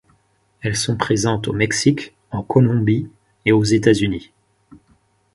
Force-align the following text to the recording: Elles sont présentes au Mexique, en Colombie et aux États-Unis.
Elles 0.61 0.77
sont 0.77 0.97
présentes 0.97 1.47
au 1.47 1.53
Mexique, 1.53 2.15
en 2.31 2.41
Colombie 2.41 3.07
et 3.45 3.51
aux 3.51 3.63
États-Unis. 3.63 4.31